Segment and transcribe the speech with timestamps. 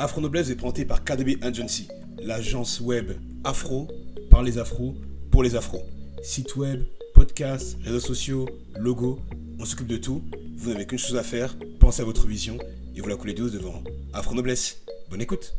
[0.00, 1.88] Afro Noblesse est présenté par KDB Agency,
[2.22, 3.88] l'agence web afro
[4.30, 4.94] par les afros
[5.32, 5.82] pour les afros.
[6.22, 9.18] Site web, podcast, réseaux sociaux, logo,
[9.58, 10.22] on s'occupe de tout.
[10.56, 12.58] Vous n'avez qu'une chose à faire, pensez à votre vision
[12.94, 13.82] et vous la coulez douce devant
[14.12, 14.84] Afro Noblesse.
[15.10, 15.56] Bonne écoute.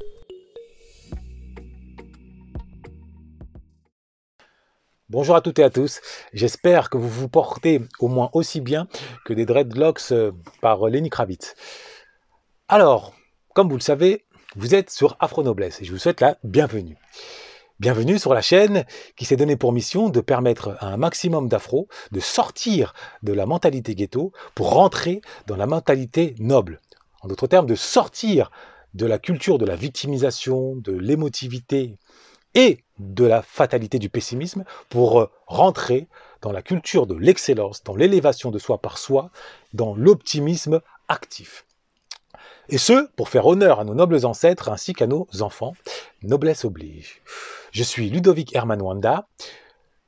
[5.09, 5.99] Bonjour à toutes et à tous.
[6.31, 8.87] J'espère que vous vous portez au moins aussi bien
[9.25, 10.31] que des dreadlocks euh,
[10.61, 11.55] par Lenny Kravitz.
[12.69, 13.13] Alors,
[13.53, 14.23] comme vous le savez,
[14.55, 16.97] vous êtes sur Afro Noblesse et je vous souhaite la bienvenue.
[17.79, 18.83] Bienvenue sur la chaîne
[19.15, 23.45] qui s'est donnée pour mission de permettre à un maximum d'afro de sortir de la
[23.45, 26.81] mentalité ghetto pour rentrer dans la mentalité noble.
[27.21, 28.49] En d'autres termes, de sortir
[28.95, 31.97] de la culture de la victimisation, de l'émotivité
[32.55, 36.07] et de la fatalité du pessimisme pour rentrer
[36.41, 39.29] dans la culture de l'excellence, dans l'élévation de soi par soi,
[39.73, 41.65] dans l'optimisme actif.
[42.71, 45.73] Et ce, pour faire honneur à nos nobles ancêtres ainsi qu'à nos enfants.
[46.21, 47.21] Noblesse oblige.
[47.71, 49.27] Je suis Ludovic Herman Wanda,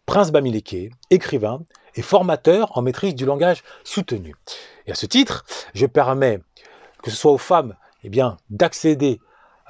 [0.06, 1.62] prince Bamileke, écrivain
[1.96, 4.36] et formateur en maîtrise du langage soutenu.
[4.86, 6.40] Et à ce titre, je permets
[7.02, 8.12] que ce soit aux femmes eh
[8.52, 9.20] d'accéder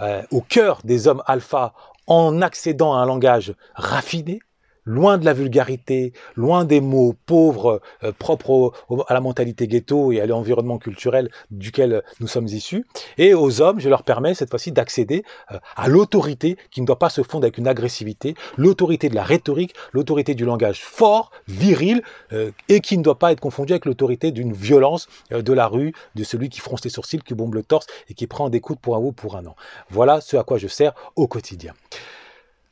[0.02, 1.74] euh, au cœur des hommes alpha
[2.08, 4.42] en accédant à un langage raffiné,
[4.86, 8.74] loin de la vulgarité, loin des mots pauvres euh, propres
[9.08, 12.86] à la mentalité ghetto et à l'environnement culturel duquel nous sommes issus.
[13.18, 17.00] Et aux hommes, je leur permets cette fois-ci d'accéder euh, à l'autorité qui ne doit
[17.00, 22.02] pas se fondre avec une agressivité, l'autorité de la rhétorique, l'autorité du langage fort, viril,
[22.34, 25.94] euh, et qui ne doit pas être confondue avec l'autorité d'une violence de la rue,
[26.16, 28.80] de celui qui fronce les sourcils, qui bombe le torse et qui prend des coups
[28.82, 29.56] pour un ou pour un an.
[29.90, 31.74] Voilà ce à quoi je sers au quotidien.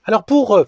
[0.06, 0.66] Alors pour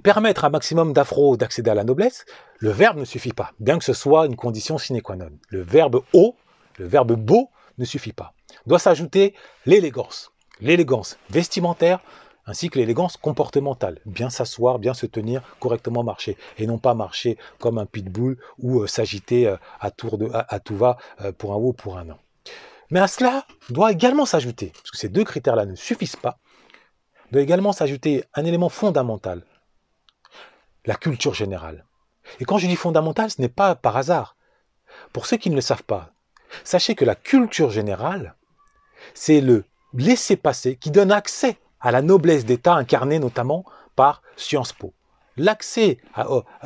[0.00, 2.24] permettre un maximum d'afro d'accéder à la noblesse,
[2.58, 5.30] le verbe ne suffit pas, bien que ce soit une condition sine qua non.
[5.48, 6.36] Le verbe haut,
[6.78, 8.34] le verbe beau ne suffit pas.
[8.66, 9.34] Doit s'ajouter
[9.66, 12.00] l'élégance, l'élégance vestimentaire
[12.46, 14.00] ainsi que l'élégance comportementale.
[14.06, 16.36] Bien s'asseoir, bien se tenir, correctement marcher.
[16.58, 20.58] Et non pas marcher comme un pitbull ou euh, s'agiter euh, à, tour de, à,
[20.58, 22.18] tout va euh, pour un ou pour un an.
[22.90, 26.38] Mais à cela doit également s'ajouter, parce que ces deux critères-là ne suffisent pas,
[27.30, 29.44] doit également s'ajouter un élément fondamental,
[30.86, 31.84] la culture générale.
[32.38, 34.36] Et quand je dis fondamental, ce n'est pas par hasard.
[35.12, 36.10] Pour ceux qui ne le savent pas,
[36.64, 38.34] sachez que la culture générale,
[39.14, 39.64] c'est le
[39.94, 43.64] laisser-passer qui donne accès à la noblesse d'État incarnée notamment
[43.96, 44.92] par Sciences Po.
[45.36, 45.98] L'accès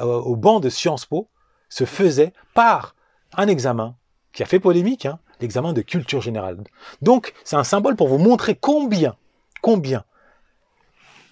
[0.01, 1.29] au, banc de Sciences Po
[1.69, 2.95] se faisait par
[3.37, 3.97] un examen
[4.33, 6.63] qui a fait polémique, hein, l'examen de culture générale.
[7.03, 9.17] Donc, c'est un symbole pour vous montrer combien,
[9.63, 10.05] combien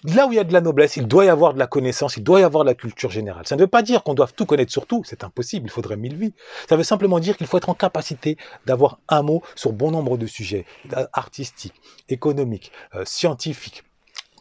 [0.03, 2.17] là où il y a de la noblesse, il doit y avoir de la connaissance,
[2.17, 3.47] il doit y avoir de la culture générale.
[3.47, 5.97] Ça ne veut pas dire qu'on doit tout connaître sur tout, c'est impossible, il faudrait
[5.97, 6.33] mille vies.
[6.67, 10.17] Ça veut simplement dire qu'il faut être en capacité d'avoir un mot sur bon nombre
[10.17, 10.65] de sujets,
[10.95, 13.83] euh, artistiques, économiques, euh, scientifiques,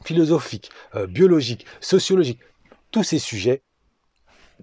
[0.05, 2.41] philosophiques, euh, biologiques, sociologiques,
[2.91, 3.63] tous ces sujets.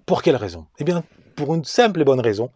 [0.06, 0.66] Pour quelle raison?
[0.78, 1.04] Eh bien,
[1.36, 2.50] pour une simple et bonne raison,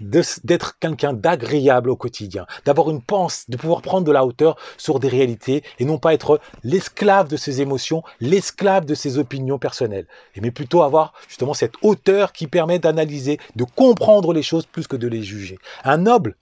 [0.00, 5.00] d'être quelqu'un d'agréable au quotidien, d'avoir une pensée, de pouvoir prendre de la hauteur sur
[5.00, 10.06] des réalités et non pas être l'esclave de ses émotions, l'esclave de ses opinions personnelles,
[10.34, 14.86] et mais plutôt avoir justement cette hauteur qui permet d'analyser, de comprendre les choses plus
[14.86, 15.58] que de les juger.
[15.84, 16.36] Un noble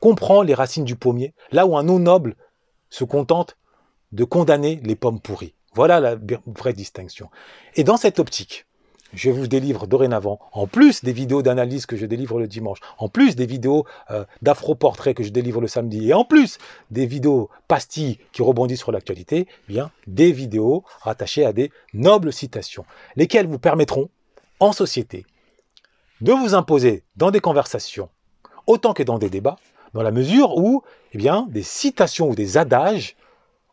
[0.00, 2.36] comprend les racines du pommier, là où un non noble
[2.90, 3.56] se contente
[4.12, 5.54] de condamner les pommes pourries.
[5.74, 6.16] Voilà la
[6.46, 7.30] vraie distinction.
[7.74, 8.66] Et dans cette optique,
[9.14, 13.08] je vous délivre dorénavant, en plus des vidéos d'analyse que je délivre le dimanche, en
[13.08, 16.58] plus des vidéos euh, d'afro-portrait que je délivre le samedi, et en plus
[16.90, 22.32] des vidéos pastilles qui rebondissent sur l'actualité, eh bien des vidéos rattachées à des nobles
[22.32, 22.84] citations,
[23.16, 24.08] lesquelles vous permettront,
[24.60, 25.26] en société,
[26.20, 28.08] de vous imposer dans des conversations,
[28.66, 29.56] autant que dans des débats,
[29.94, 30.82] dans la mesure où,
[31.12, 33.16] eh bien, des citations ou des adages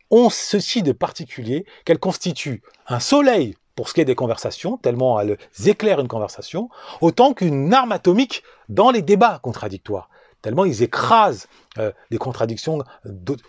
[0.10, 5.20] ont ceci de particulier qu'elles constituent un soleil pour ce qui est des conversations, tellement
[5.20, 10.10] elles éclairent une conversation, autant qu'une arme atomique dans les débats contradictoires,
[10.42, 12.84] tellement ils écrasent euh, des contradictions,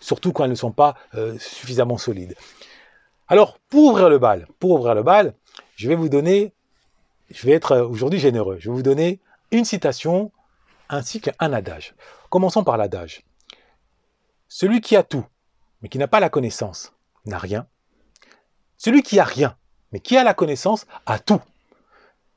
[0.01, 2.35] surtout quand elles ne sont pas euh, suffisamment solides.
[3.29, 5.35] Alors, pour ouvrir le bal, pour ouvrir le bal,
[5.77, 6.53] je vais vous donner,
[7.31, 9.21] je vais être aujourd'hui généreux, je vais vous donner
[9.51, 10.33] une citation
[10.89, 11.95] ainsi qu'un adage.
[12.31, 13.25] Commençons par l'adage.
[14.49, 15.25] Celui qui a tout,
[15.81, 16.93] mais qui n'a pas la connaissance,
[17.25, 17.67] n'a rien.
[18.77, 19.57] Celui qui a rien,
[19.93, 21.41] mais qui a la connaissance a tout?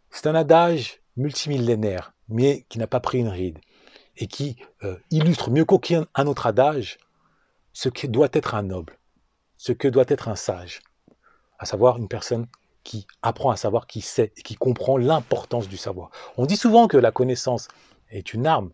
[0.10, 3.60] C'est un adage multimillénaire, mais qui n'a pas pris une ride,
[4.18, 6.98] et qui euh, illustre mieux qu'aucun autre adage
[7.74, 8.98] ce que doit être un noble,
[9.58, 10.82] ce que doit être un sage,
[11.60, 12.48] à savoir une personne
[12.84, 16.12] qui apprend à savoir, qui sait et qui comprend l'importance du savoir.
[16.38, 17.68] On dit souvent que la connaissance
[18.12, 18.72] est une arme.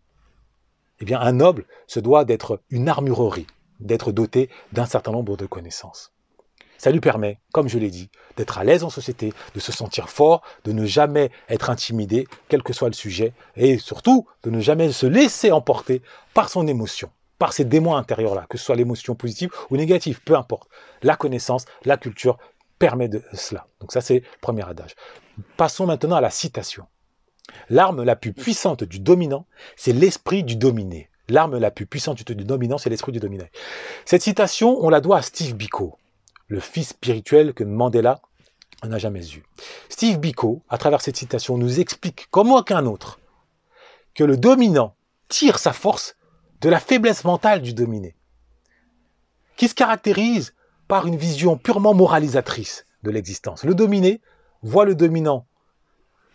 [1.00, 3.46] Eh bien, un noble se doit d'être une armurerie,
[3.80, 6.12] d'être doté d'un certain nombre de connaissances.
[6.82, 10.08] Ça lui permet, comme je l'ai dit, d'être à l'aise en société, de se sentir
[10.08, 14.58] fort, de ne jamais être intimidé, quel que soit le sujet, et surtout de ne
[14.58, 16.02] jamais se laisser emporter
[16.34, 17.08] par son émotion,
[17.38, 20.68] par ses démons intérieurs-là, que ce soit l'émotion positive ou négative, peu importe.
[21.04, 22.36] La connaissance, la culture
[22.80, 23.68] permet de cela.
[23.78, 24.96] Donc ça, c'est le premier adage.
[25.56, 26.86] Passons maintenant à la citation.
[27.70, 29.46] L'arme la plus puissante du dominant,
[29.76, 31.10] c'est l'esprit du dominé.
[31.28, 33.52] L'arme la plus puissante du dominant, c'est l'esprit du dominé.
[34.04, 35.96] Cette citation, on la doit à Steve Biko,
[36.52, 38.20] le fils spirituel que Mandela
[38.84, 39.42] n'a jamais eu.
[39.88, 43.20] Steve Biko, à travers cette citation, nous explique, comme aucun autre,
[44.14, 44.94] que le dominant
[45.28, 46.14] tire sa force
[46.60, 48.14] de la faiblesse mentale du dominé,
[49.56, 50.52] qui se caractérise
[50.88, 53.64] par une vision purement moralisatrice de l'existence.
[53.64, 54.20] Le dominé
[54.62, 55.46] voit le dominant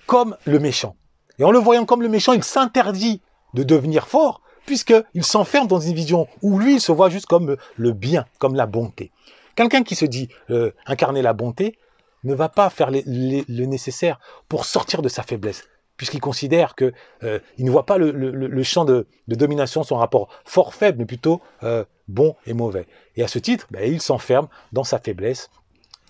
[0.07, 0.95] comme le méchant.
[1.37, 3.21] Et en le voyant comme le méchant, il s'interdit
[3.53, 7.55] de devenir fort, puisqu'il s'enferme dans une vision où lui, il se voit juste comme
[7.75, 9.11] le bien, comme la bonté.
[9.57, 11.79] Quelqu'un qui se dit euh, incarner la bonté
[12.23, 15.67] ne va pas faire le nécessaire pour sortir de sa faiblesse,
[15.97, 16.93] puisqu'il considère que
[17.23, 21.83] euh, il ne voit pas le, champ de, domination, son rapport fort-faible, mais plutôt euh,
[22.07, 22.85] bon et mauvais.
[23.15, 25.49] Et à ce titre, ben, il s'enferme dans sa faiblesse,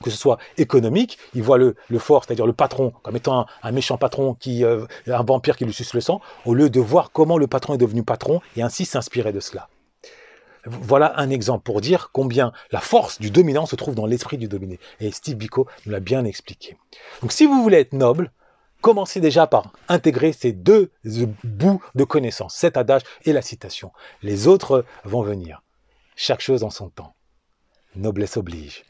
[0.03, 3.97] que ce soit économique, il voit le, fort, c'est-à-dire le patron, comme étant un, méchant
[3.97, 7.47] patron, qui, un vampire qui lui suce le sang, au lieu de voir comment le
[7.47, 9.69] patron est devenu patron et ainsi s'inspirer de cela.
[10.67, 14.47] Voilà un exemple pour dire combien la force du dominant se trouve dans l'esprit du
[14.47, 14.79] dominé.
[14.99, 16.77] Et Steve Biko nous l'a bien expliqué.
[17.21, 18.31] Donc si vous voulez être noble,
[18.81, 20.91] commencez déjà par intégrer ces deux
[21.43, 23.91] bouts de connaissances, cet adage et la citation.
[24.21, 25.63] Les autres vont venir.
[26.15, 27.13] Chaque chose en son temps.
[27.95, 28.83] Noblesse oblige.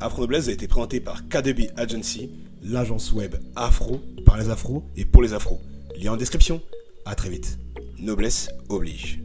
[0.00, 2.30] Afro Noblesse a été présenté par KDB Agency,
[2.62, 5.60] l'agence web afro par les afros et pour les afros.
[5.96, 6.60] Lien en description.
[7.04, 7.58] À très vite.
[7.98, 9.20] Noblesse oblige.